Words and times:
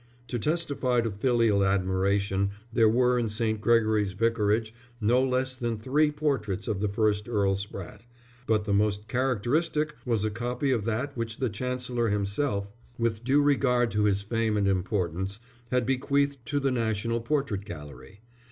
To 0.29 0.39
testify 0.39 1.01
to 1.01 1.11
filial 1.11 1.63
admiration 1.63 2.49
there 2.73 2.89
were 2.89 3.19
in 3.19 3.29
St. 3.29 3.61
Gregory's 3.61 4.13
Vicarage 4.13 4.73
no 4.99 5.23
less 5.23 5.55
than 5.55 5.77
three 5.77 6.09
portraits 6.09 6.67
of 6.67 6.79
the 6.79 6.87
first 6.87 7.29
Earl 7.29 7.55
Spratte, 7.55 8.07
but 8.47 8.65
the 8.65 8.73
most 8.73 9.07
characteristic 9.07 9.93
was 10.03 10.25
a 10.25 10.31
copy 10.31 10.71
of 10.71 10.85
that 10.85 11.15
which 11.15 11.37
the 11.37 11.51
Chancellor 11.51 12.09
himself, 12.09 12.73
with 12.97 13.23
due 13.23 13.43
regard 13.43 13.91
to 13.91 14.05
his 14.05 14.23
fame 14.23 14.57
and 14.57 14.67
importance, 14.67 15.39
had 15.69 15.85
bequeathed 15.85 16.43
to 16.47 16.59
the 16.59 16.71
National 16.71 17.21
Portrait 17.21 17.63
Gallery. 17.63 18.21